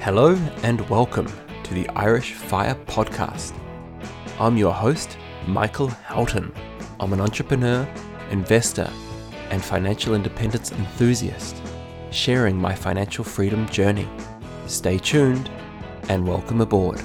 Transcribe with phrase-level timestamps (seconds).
[0.00, 1.30] Hello and welcome
[1.62, 3.52] to the Irish Fire Podcast.
[4.38, 6.54] I'm your host, Michael Houghton.
[6.98, 7.86] I'm an entrepreneur,
[8.30, 8.90] investor,
[9.50, 11.60] and financial independence enthusiast,
[12.10, 14.08] sharing my financial freedom journey.
[14.66, 15.50] Stay tuned
[16.08, 16.98] and welcome aboard.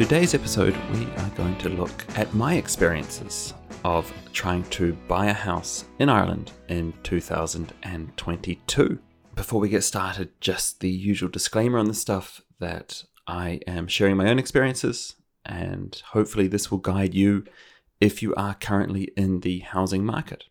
[0.00, 3.52] Today's episode, we are going to look at my experiences
[3.84, 8.98] of trying to buy a house in Ireland in 2022.
[9.34, 14.16] Before we get started, just the usual disclaimer on this stuff that I am sharing
[14.16, 17.44] my own experiences, and hopefully, this will guide you
[18.00, 20.44] if you are currently in the housing market.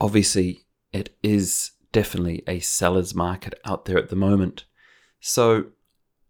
[0.00, 0.64] Obviously,
[0.94, 4.64] it is definitely a seller's market out there at the moment.
[5.20, 5.66] So,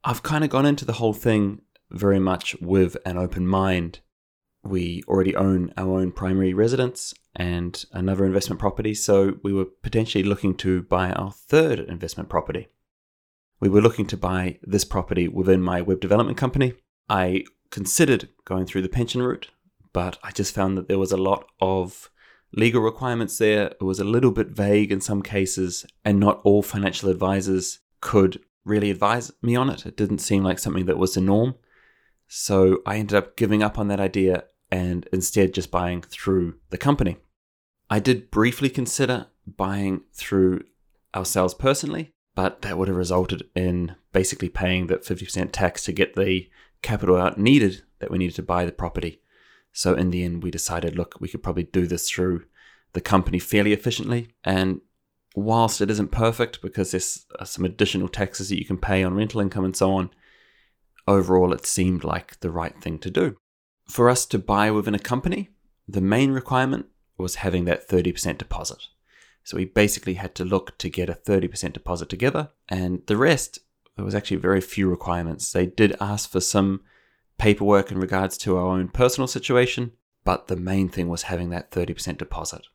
[0.02, 1.60] I've kind of gone into the whole thing
[1.92, 4.00] very much with an open mind.
[4.64, 10.24] We already own our own primary residence and another investment property, so we were potentially
[10.24, 12.68] looking to buy our third investment property.
[13.60, 16.74] We were looking to buy this property within my web development company.
[17.08, 19.48] I considered going through the pension route,
[19.92, 22.10] but I just found that there was a lot of
[22.54, 23.66] legal requirements there.
[23.68, 28.40] It was a little bit vague in some cases, and not all financial advisors could
[28.64, 29.86] really advise me on it.
[29.86, 31.54] It didn't seem like something that was the norm.
[32.34, 36.78] So I ended up giving up on that idea and instead just buying through the
[36.78, 37.18] company.
[37.90, 40.64] I did briefly consider buying through
[41.14, 46.16] ourselves personally, but that would have resulted in basically paying that 50% tax to get
[46.16, 46.48] the
[46.80, 49.20] capital out needed that we needed to buy the property.
[49.74, 52.46] So in the end, we decided, look, we could probably do this through
[52.94, 54.28] the company fairly efficiently.
[54.42, 54.80] And
[55.36, 59.16] whilst it isn't perfect because there's uh, some additional taxes that you can pay on
[59.16, 60.08] rental income and so on,
[61.06, 63.36] overall it seemed like the right thing to do.
[63.88, 65.50] For us to buy within a company,
[65.88, 66.86] the main requirement
[67.18, 68.88] was having that 30% deposit.
[69.44, 73.58] So we basically had to look to get a 30% deposit together, and the rest,
[73.96, 75.50] there was actually very few requirements.
[75.50, 76.82] They did ask for some
[77.38, 79.92] paperwork in regards to our own personal situation,
[80.24, 82.66] but the main thing was having that 30% deposit.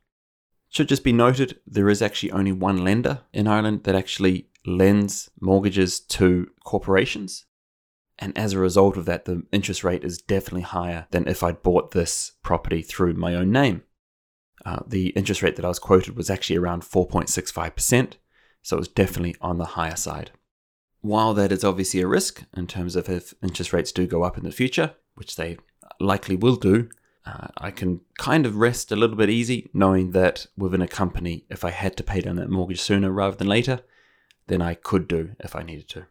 [0.68, 5.30] Should just be noted, there is actually only one lender in Ireland that actually lends
[5.40, 7.46] mortgages to corporations.
[8.18, 11.62] And as a result of that, the interest rate is definitely higher than if I'd
[11.62, 13.82] bought this property through my own name.
[14.64, 18.14] Uh, the interest rate that I was quoted was actually around 4.65%,
[18.62, 20.32] so it was definitely on the higher side.
[21.00, 24.36] While that is obviously a risk in terms of if interest rates do go up
[24.36, 25.58] in the future, which they
[26.00, 26.88] likely will do,
[27.24, 31.44] uh, I can kind of rest a little bit easy knowing that within a company,
[31.50, 33.80] if I had to pay down that mortgage sooner rather than later,
[34.48, 36.06] then I could do if I needed to.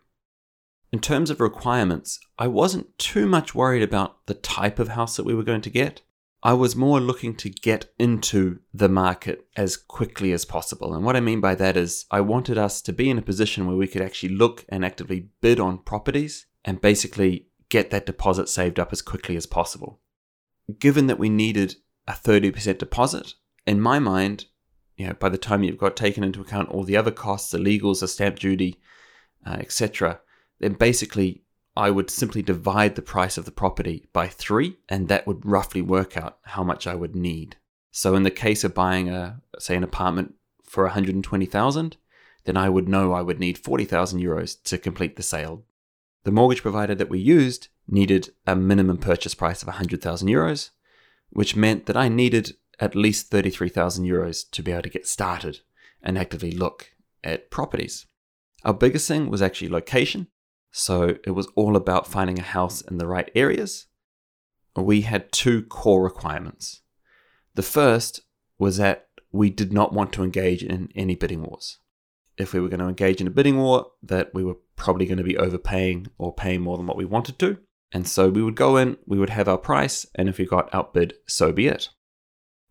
[0.91, 5.25] In terms of requirements, I wasn't too much worried about the type of house that
[5.25, 6.01] we were going to get.
[6.43, 10.93] I was more looking to get into the market as quickly as possible.
[10.93, 13.65] And what I mean by that is, I wanted us to be in a position
[13.65, 18.47] where we could actually look and actively bid on properties and basically get that deposit
[18.47, 19.99] saved up as quickly as possible.
[20.79, 21.75] Given that we needed
[22.07, 23.33] a 30% deposit,
[23.65, 24.45] in my mind,
[24.95, 27.57] you know, by the time you've got taken into account all the other costs, the
[27.57, 28.79] legals, the stamp duty,
[29.45, 30.21] uh, etc.,
[30.59, 31.43] then basically
[31.75, 35.81] I would simply divide the price of the property by three, and that would roughly
[35.81, 37.57] work out how much I would need.
[37.91, 41.97] So in the case of buying a say an apartment for 120,000,
[42.45, 45.65] then I would know I would need 40,000 euros to complete the sale.
[46.23, 50.71] The mortgage provider that we used needed a minimum purchase price of 100,000 euros,
[51.29, 55.61] which meant that I needed at least 33,000 euros to be able to get started
[56.01, 56.91] and actively look
[57.23, 58.05] at properties.
[58.63, 60.27] Our biggest thing was actually location.
[60.71, 63.87] So it was all about finding a house in the right areas.
[64.75, 66.81] We had two core requirements.
[67.55, 68.21] The first
[68.59, 71.79] was that we did not want to engage in any bidding wars.
[72.37, 75.17] If we were going to engage in a bidding war, that we were probably going
[75.17, 77.57] to be overpaying or paying more than what we wanted to.
[77.91, 80.73] And so we would go in, we would have our price, and if we got
[80.73, 81.89] outbid, so be it.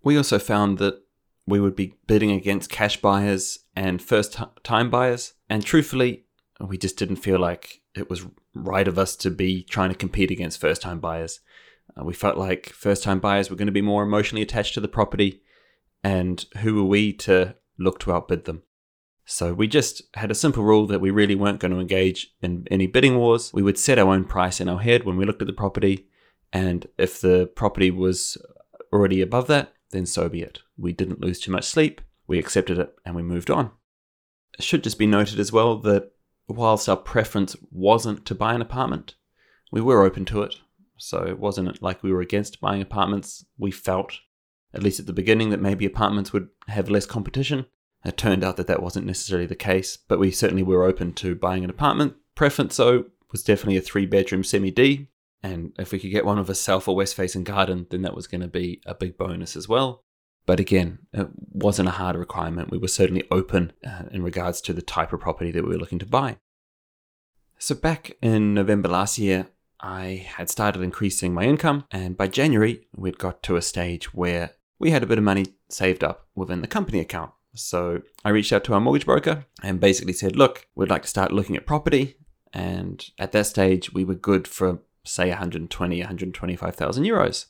[0.02, 1.02] We also found that
[1.46, 6.25] we would be bidding against cash buyers and first time buyers, and truthfully,
[6.60, 10.30] we just didn't feel like it was right of us to be trying to compete
[10.30, 11.40] against first time buyers.
[11.96, 14.80] Uh, we felt like first time buyers were going to be more emotionally attached to
[14.80, 15.42] the property,
[16.02, 18.62] and who were we to look to outbid them?
[19.24, 22.66] So we just had a simple rule that we really weren't going to engage in
[22.70, 23.52] any bidding wars.
[23.52, 26.06] We would set our own price in our head when we looked at the property,
[26.52, 28.38] and if the property was
[28.92, 30.60] already above that, then so be it.
[30.76, 33.72] We didn't lose too much sleep, we accepted it, and we moved on.
[34.58, 36.12] It should just be noted as well that
[36.48, 39.14] whilst our preference wasn't to buy an apartment,
[39.72, 40.56] we were open to it.
[40.98, 43.44] So it wasn't like we were against buying apartments.
[43.58, 44.18] We felt,
[44.72, 47.66] at least at the beginning, that maybe apartments would have less competition.
[48.04, 51.34] It turned out that that wasn't necessarily the case, but we certainly were open to
[51.34, 52.14] buying an apartment.
[52.34, 55.08] Preference, though, was definitely a three bedroom semi D.
[55.42, 58.14] And if we could get one with a south or west facing garden, then that
[58.14, 60.04] was going to be a big bonus as well.
[60.46, 62.70] But again, it wasn't a hard requirement.
[62.70, 65.78] We were certainly open uh, in regards to the type of property that we were
[65.78, 66.38] looking to buy.
[67.58, 69.48] So, back in November last year,
[69.80, 74.50] I had started increasing my income, and by January, we'd got to a stage where
[74.78, 77.32] we had a bit of money saved up within the company account.
[77.54, 81.08] So, I reached out to our mortgage broker and basically said, Look, we'd like to
[81.08, 82.16] start looking at property.
[82.52, 87.46] And at that stage, we were good for, say, 120, 125,000 euros.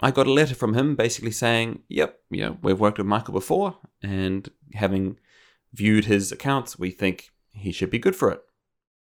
[0.00, 3.34] I got a letter from him basically saying, Yep, you know, we've worked with Michael
[3.34, 5.18] before, and having
[5.72, 8.42] viewed his accounts, we think he should be good for it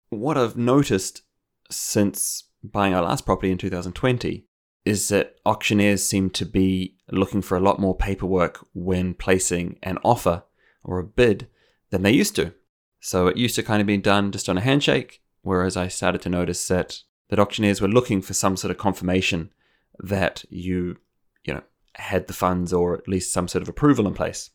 [0.09, 1.21] what I've noticed
[1.69, 4.45] since buying our last property in 2020
[4.83, 9.97] is that auctioneers seem to be looking for a lot more paperwork when placing an
[10.03, 10.43] offer
[10.83, 11.47] or a bid
[11.89, 12.53] than they used to.
[12.99, 16.21] So it used to kind of be done just on a handshake, whereas I started
[16.21, 19.51] to notice that that auctioneers were looking for some sort of confirmation
[19.99, 20.97] that you,
[21.43, 21.63] you know,
[21.95, 24.51] had the funds or at least some sort of approval in place.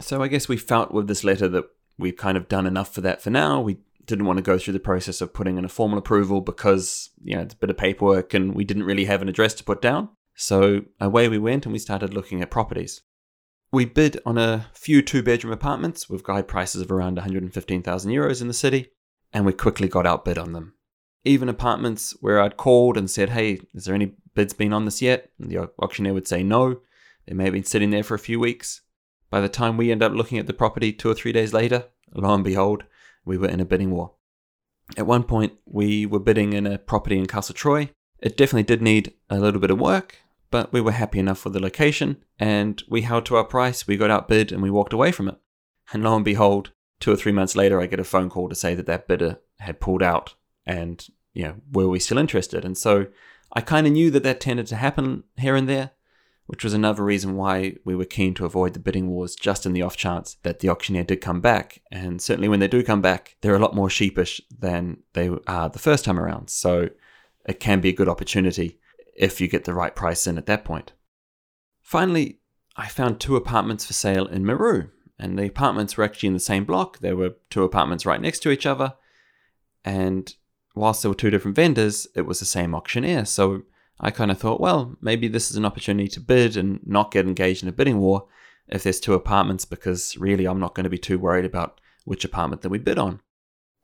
[0.00, 1.64] So I guess we felt with this letter that
[1.98, 3.60] we've kind of done enough for that for now.
[3.60, 7.10] We didn't want to go through the process of putting in a formal approval because,
[7.22, 9.64] you know, it's a bit of paperwork and we didn't really have an address to
[9.64, 10.08] put down.
[10.34, 13.02] So away we went and we started looking at properties.
[13.70, 18.42] We bid on a few two bedroom apartments with guide prices of around 115,000 euros
[18.42, 18.88] in the city,
[19.32, 20.74] and we quickly got outbid on them.
[21.24, 25.02] Even apartments where I'd called and said, Hey, is there any bids been on this
[25.02, 25.30] yet?
[25.38, 26.80] And the auctioneer would say no.
[27.26, 28.80] They may have been sitting there for a few weeks.
[29.30, 31.86] By the time we end up looking at the property two or three days later,
[32.14, 32.84] lo and behold,
[33.24, 34.14] we were in a bidding war.
[34.96, 37.90] At one point, we were bidding in a property in Castle Troy.
[38.18, 40.18] It definitely did need a little bit of work,
[40.50, 43.86] but we were happy enough with the location, and we held to our price.
[43.86, 45.36] We got outbid and we walked away from it.
[45.92, 48.54] And lo and behold, two or three months later, I get a phone call to
[48.54, 50.34] say that that bidder had pulled out,
[50.66, 52.64] and you know, were we still interested?
[52.64, 53.06] And so
[53.52, 55.90] I kind of knew that that tended to happen here and there,
[56.46, 59.72] which was another reason why we were keen to avoid the bidding wars just in
[59.72, 61.80] the off chance that the auctioneer did come back.
[61.90, 65.68] And certainly when they do come back, they're a lot more sheepish than they are
[65.68, 66.50] the first time around.
[66.50, 66.90] So
[67.46, 68.78] it can be a good opportunity
[69.14, 70.92] if you get the right price in at that point.
[71.80, 72.38] Finally,
[72.76, 74.88] I found two apartments for sale in Meru,
[75.18, 76.98] and the apartments were actually in the same block.
[77.00, 78.94] There were two apartments right next to each other,
[79.84, 80.34] and
[80.74, 83.24] whilst there were two different vendors, it was the same auctioneer.
[83.24, 83.62] So
[84.00, 87.26] I kind of thought, well, maybe this is an opportunity to bid and not get
[87.26, 88.26] engaged in a bidding war
[88.68, 92.24] if there's two apartments, because really I'm not going to be too worried about which
[92.24, 93.20] apartment that we bid on.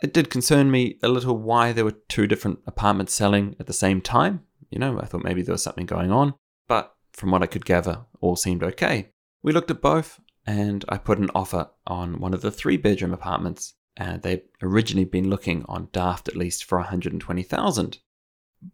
[0.03, 3.73] It did concern me a little why there were two different apartments selling at the
[3.73, 4.45] same time.
[4.71, 6.35] You know, I thought maybe there was something going on,
[6.69, 9.11] but from what I could gather, all seemed okay.
[9.43, 13.13] We looked at both, and I put an offer on one of the three bedroom
[13.13, 17.99] apartments, and they'd originally been looking on Daft at least for 120,000.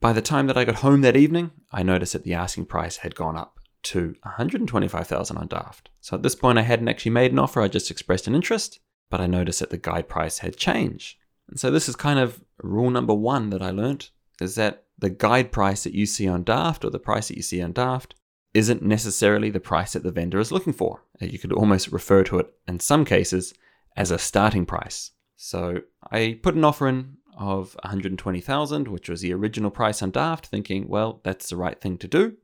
[0.01, 2.99] By the time that I got home that evening, I noticed that the asking price
[2.99, 5.91] had gone up to 125,000 on Daft.
[6.01, 8.81] So at this point I hadn't actually made an offer, I just expressed an interest,
[9.11, 11.17] but I noticed that the guide price had changed.
[11.49, 14.11] And so this is kind of rule number 1 that I learned
[14.41, 17.43] is that the guide price that you see on Daft or the price that you
[17.43, 18.15] see on Daft
[18.53, 21.03] isn't necessarily the price that the vendor is looking for.
[21.21, 23.55] Uh, you could almost refer to it in some cases
[23.97, 25.11] as a starting price.
[25.37, 30.47] So I put an offer in of 120,000, which was the original price on Daft,
[30.47, 32.37] thinking, well, that's the right thing to do.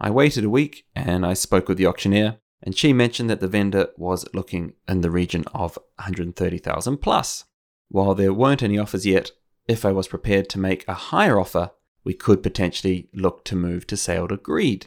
[0.00, 3.48] I waited a week and I spoke with the auctioneer, and she mentioned that the
[3.48, 7.44] vendor was looking in the region of 130,000 plus.
[7.88, 9.32] While there weren't any offers yet,
[9.66, 11.70] if I was prepared to make a higher offer,
[12.02, 14.86] we could potentially look to move to sale agreed.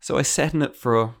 [0.00, 1.14] So I sat in it for a,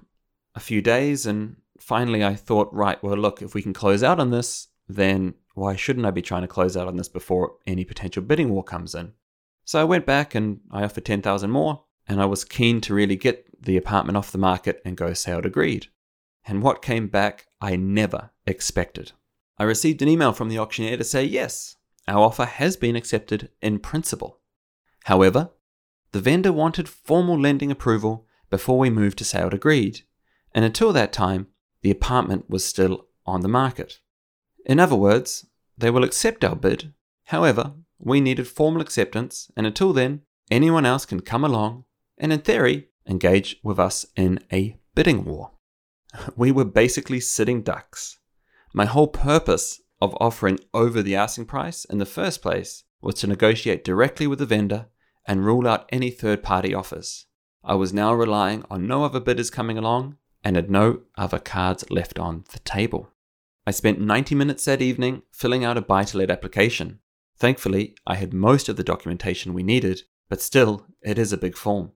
[0.54, 4.20] a few days and finally I thought, right, well, look, if we can close out
[4.20, 7.82] on this, then why shouldn't I be trying to close out on this before any
[7.82, 9.14] potential bidding war comes in?
[9.64, 13.16] So I went back and I offered 10,000 more, and I was keen to really
[13.16, 15.86] get the apartment off the market and go sale to agreed.
[16.46, 19.12] And what came back, I never expected.
[19.58, 23.48] I received an email from the auctioneer to say yes, our offer has been accepted
[23.62, 24.40] in principle.
[25.04, 25.52] However,
[26.12, 30.02] the vendor wanted formal lending approval before we moved to sale agreed,
[30.54, 31.46] and until that time,
[31.80, 34.00] the apartment was still on the market.
[34.66, 35.46] In other words,
[35.78, 36.92] they will accept our bid.
[37.26, 41.84] However, we needed formal acceptance, and until then, anyone else can come along
[42.18, 45.52] and, in theory, engage with us in a bidding war.
[46.36, 48.18] We were basically sitting ducks.
[48.74, 53.26] My whole purpose of offering over the asking price in the first place was to
[53.26, 54.86] negotiate directly with the vendor
[55.26, 57.26] and rule out any third party offers.
[57.62, 61.90] I was now relying on no other bidders coming along and had no other cards
[61.90, 63.10] left on the table.
[63.66, 67.00] I spent 90 minutes that evening filling out a buy to let application.
[67.36, 71.56] Thankfully, I had most of the documentation we needed, but still, it is a big
[71.56, 71.90] form.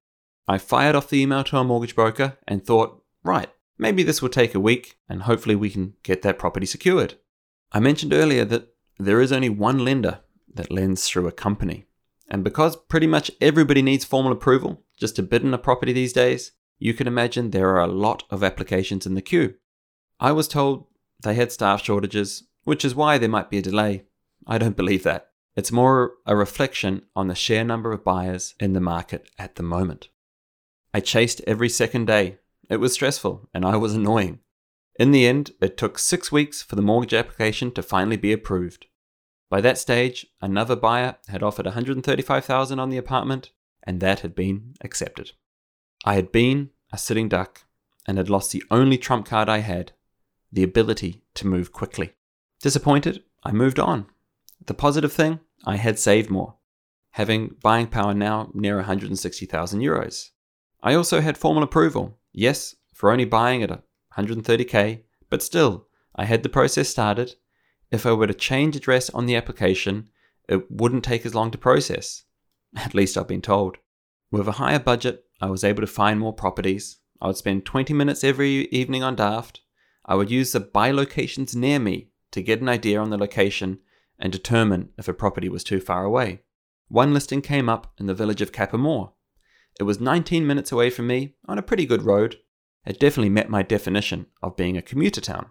[0.48, 3.48] I fired off the email to our mortgage broker and thought, right,
[3.78, 7.14] maybe this will take a week and hopefully we can get that property secured.
[7.70, 10.20] I mentioned earlier that there is only one lender
[10.52, 11.86] that lends through a company.
[12.28, 16.12] And because pretty much everybody needs formal approval just to bid on a property these
[16.12, 16.50] days,
[16.80, 19.54] you can imagine there are a lot of applications in the queue.
[20.18, 20.86] I was told
[21.22, 24.04] they had staff shortages, which is why there might be a delay.
[24.46, 25.28] I don't believe that.
[25.56, 29.62] It's more a reflection on the sheer number of buyers in the market at the
[29.62, 30.08] moment.
[30.94, 32.38] I chased every second day.
[32.68, 34.40] It was stressful and I was annoying.
[34.98, 38.86] In the end, it took six weeks for the mortgage application to finally be approved.
[39.48, 43.50] By that stage, another buyer had offered 135,000 on the apartment,
[43.82, 45.32] and that had been accepted.
[46.04, 47.64] I had been a sitting duck
[48.06, 49.92] and had lost the only trump card I had,
[50.52, 52.12] the ability to move quickly.
[52.62, 54.06] Disappointed, I moved on.
[54.66, 56.56] The positive thing, I had saved more,
[57.12, 60.30] having buying power now near 160,000 euros.
[60.82, 63.82] I also had formal approval, yes, for only buying at
[64.16, 67.34] 130k, but still, I had the process started
[67.90, 70.08] if I were to change address on the application,
[70.48, 72.24] it wouldn't take as long to process.
[72.76, 73.78] At least I've been told.
[74.30, 76.98] With a higher budget, I was able to find more properties.
[77.20, 79.60] I would spend 20 minutes every evening on Daft.
[80.10, 83.78] I would use the buy locations near me to get an idea on the location
[84.18, 86.42] and determine if a property was too far away.
[86.88, 89.12] One listing came up in the village of Cappamore.
[89.78, 92.38] It was 19 minutes away from me on a pretty good road.
[92.84, 95.46] It definitely met my definition of being a commuter town.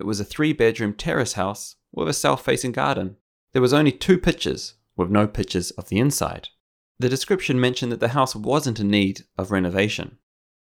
[0.00, 3.16] It was a three bedroom terrace house with a south facing garden.
[3.52, 6.48] There was only two pictures, with no pictures of the inside.
[6.98, 10.16] The description mentioned that the house wasn't in need of renovation.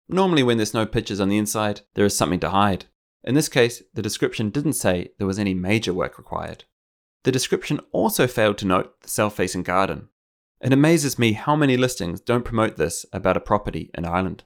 [0.08, 2.86] Normally, when there's no pictures on the inside, there is something to hide.
[3.24, 6.64] In this case, the description didn't say there was any major work required.
[7.24, 10.08] The description also failed to note the south facing garden.
[10.60, 14.44] It amazes me how many listings don't promote this about a property in Ireland.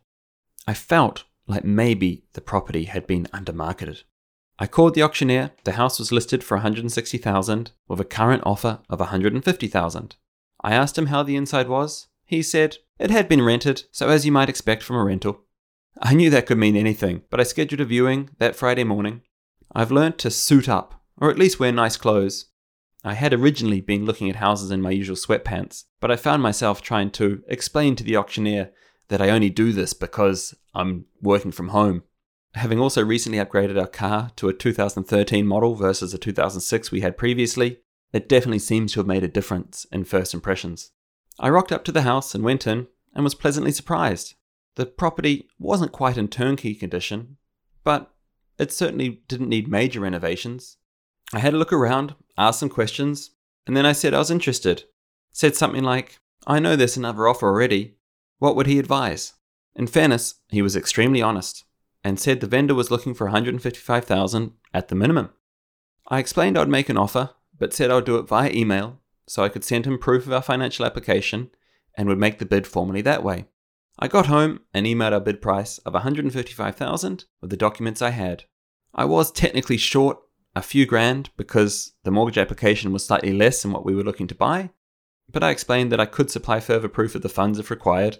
[0.67, 4.02] I felt like maybe the property had been undermarketed.
[4.59, 5.52] I called the auctioneer.
[5.64, 10.17] The house was listed for 160,000 with a current offer of 150,000.
[10.62, 12.09] I asked him how the inside was.
[12.25, 15.41] He said it had been rented, so as you might expect from a rental.
[16.01, 19.23] I knew that could mean anything, but I scheduled a viewing that Friday morning.
[19.75, 22.47] I've learnt to suit up, or at least wear nice clothes.
[23.05, 26.83] I had originally been looking at houses in my usual sweatpants, but I found myself
[26.83, 28.71] trying to explain to the auctioneer
[29.09, 32.05] that I only do this because I'm working from home
[32.55, 37.17] Having also recently upgraded our car to a 2013 model versus a 2006 we had
[37.17, 37.79] previously,
[38.13, 40.91] it definitely seems to have made a difference in first impressions.
[41.39, 44.35] I rocked up to the house and went in and was pleasantly surprised.
[44.76, 47.37] The property wasn't quite in turnkey condition,
[47.85, 48.12] but
[48.59, 50.76] it certainly didn't need major renovations.
[51.33, 53.31] I had a look around, asked some questions,
[53.67, 54.85] and then I said I was interested.
[55.33, 57.97] Said something like, I know there's another offer already.
[58.38, 59.35] What would he advise?
[59.75, 61.64] In fairness, he was extremely honest
[62.05, 65.31] and said the vendor was looking for 155,000 at the minimum.
[66.09, 69.49] I explained I'd make an offer, but said I'd do it via email so I
[69.49, 71.50] could send him proof of our financial application
[71.97, 73.47] and would make the bid formally that way.
[73.99, 78.45] I got home and emailed our bid price of 155,000 with the documents I had.
[78.95, 80.19] I was technically short
[80.55, 84.27] a few grand because the mortgage application was slightly less than what we were looking
[84.29, 84.71] to buy,
[85.31, 88.19] but I explained that I could supply further proof of the funds if required.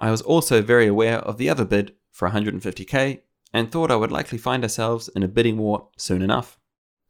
[0.00, 3.20] I was also very aware of the other bid for 150k
[3.52, 6.58] and thought I would likely find ourselves in a bidding war soon enough.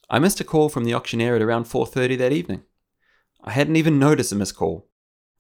[0.09, 2.65] I missed a call from the auctioneer at around 4:30 that evening.
[3.43, 4.90] I hadn't even noticed a missed call.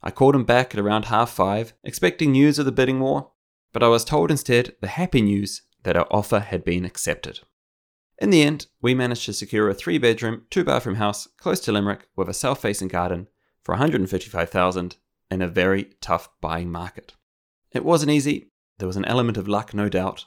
[0.02, 3.32] I called him back at around half 5, expecting news of the bidding war,
[3.72, 7.40] but I was told instead the happy news that our offer had been accepted.
[8.18, 12.28] In the end, we managed to secure a 3-bedroom, 2-bathroom house close to Limerick with
[12.28, 13.28] a south-facing garden
[13.62, 14.96] for 155,000
[15.30, 17.14] in a very tough buying market.
[17.72, 20.26] It wasn't easy, there was an element of luck, no doubt.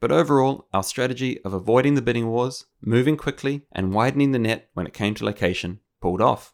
[0.00, 4.68] But overall, our strategy of avoiding the bidding wars, moving quickly, and widening the net
[4.74, 6.52] when it came to location pulled off.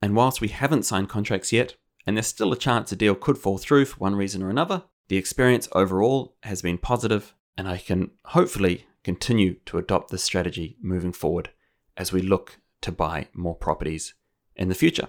[0.00, 1.74] And whilst we haven't signed contracts yet,
[2.06, 4.84] and there's still a chance a deal could fall through for one reason or another,
[5.08, 10.76] the experience overall has been positive, and I can hopefully continue to adopt this strategy
[10.80, 11.50] moving forward
[11.96, 14.14] as we look to buy more properties
[14.54, 15.08] in the future.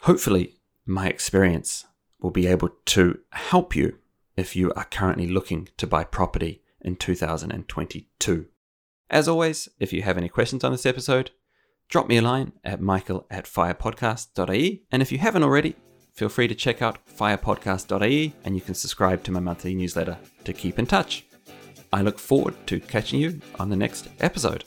[0.00, 1.86] Hopefully, my experience
[2.20, 3.98] will be able to help you
[4.36, 8.46] if you are currently looking to buy property in 2022.
[9.10, 11.30] As always, if you have any questions on this episode,
[11.88, 14.82] drop me a line at michael at firepodcast.ie.
[14.90, 15.76] And if you haven't already,
[16.12, 20.52] feel free to check out firepodcast.ie and you can subscribe to my monthly newsletter to
[20.52, 21.24] keep in touch.
[21.92, 24.64] I look forward to catching you on the next episode.